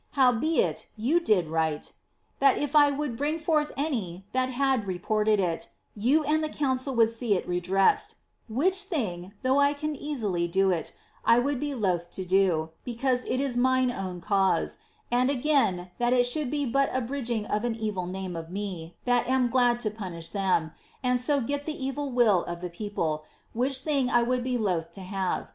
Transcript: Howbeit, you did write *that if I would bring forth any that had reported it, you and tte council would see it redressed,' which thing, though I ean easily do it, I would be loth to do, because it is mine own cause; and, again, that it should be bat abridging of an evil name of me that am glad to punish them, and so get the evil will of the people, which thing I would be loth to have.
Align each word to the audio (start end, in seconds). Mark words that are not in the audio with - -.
Howbeit, 0.13 0.87
you 0.97 1.19
did 1.19 1.45
write 1.45 1.93
*that 2.39 2.57
if 2.57 2.75
I 2.75 2.89
would 2.89 3.15
bring 3.15 3.37
forth 3.37 3.71
any 3.77 4.25
that 4.31 4.49
had 4.49 4.87
reported 4.87 5.39
it, 5.39 5.69
you 5.95 6.23
and 6.23 6.43
tte 6.43 6.57
council 6.57 6.95
would 6.95 7.11
see 7.11 7.35
it 7.35 7.47
redressed,' 7.47 8.15
which 8.49 8.81
thing, 8.81 9.33
though 9.43 9.59
I 9.59 9.75
ean 9.79 9.95
easily 9.95 10.47
do 10.47 10.71
it, 10.71 10.93
I 11.23 11.37
would 11.37 11.59
be 11.59 11.75
loth 11.75 12.09
to 12.13 12.25
do, 12.25 12.71
because 12.83 13.25
it 13.25 13.39
is 13.39 13.55
mine 13.55 13.91
own 13.91 14.21
cause; 14.21 14.79
and, 15.11 15.29
again, 15.29 15.91
that 15.99 16.13
it 16.13 16.25
should 16.25 16.49
be 16.49 16.65
bat 16.65 16.89
abridging 16.91 17.45
of 17.45 17.63
an 17.63 17.75
evil 17.75 18.07
name 18.07 18.35
of 18.35 18.49
me 18.49 18.95
that 19.05 19.27
am 19.27 19.51
glad 19.51 19.79
to 19.81 19.91
punish 19.91 20.29
them, 20.31 20.71
and 21.03 21.19
so 21.19 21.41
get 21.41 21.67
the 21.67 21.85
evil 21.85 22.09
will 22.11 22.43
of 22.45 22.61
the 22.61 22.71
people, 22.71 23.23
which 23.53 23.81
thing 23.81 24.09
I 24.09 24.23
would 24.23 24.43
be 24.43 24.57
loth 24.57 24.91
to 24.93 25.01
have. 25.01 25.47